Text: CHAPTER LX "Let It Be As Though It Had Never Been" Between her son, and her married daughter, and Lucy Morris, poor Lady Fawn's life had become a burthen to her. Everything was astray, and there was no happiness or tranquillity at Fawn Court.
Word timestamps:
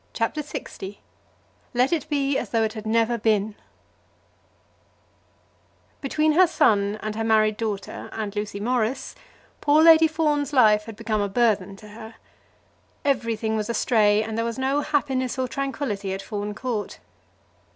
CHAPTER 0.13 0.41
LX 0.41 0.97
"Let 1.75 1.93
It 1.93 2.09
Be 2.09 2.35
As 2.35 2.49
Though 2.49 2.63
It 2.63 2.73
Had 2.73 2.87
Never 2.87 3.19
Been" 3.19 3.53
Between 6.01 6.31
her 6.31 6.47
son, 6.47 6.97
and 7.03 7.15
her 7.15 7.23
married 7.23 7.55
daughter, 7.55 8.09
and 8.11 8.35
Lucy 8.35 8.59
Morris, 8.59 9.13
poor 9.61 9.83
Lady 9.83 10.07
Fawn's 10.07 10.53
life 10.53 10.85
had 10.85 10.95
become 10.95 11.21
a 11.21 11.29
burthen 11.29 11.75
to 11.75 11.89
her. 11.89 12.15
Everything 13.05 13.55
was 13.55 13.69
astray, 13.69 14.23
and 14.23 14.35
there 14.35 14.43
was 14.45 14.57
no 14.57 14.79
happiness 14.81 15.37
or 15.37 15.47
tranquillity 15.47 16.13
at 16.15 16.21
Fawn 16.23 16.55
Court. 16.55 16.97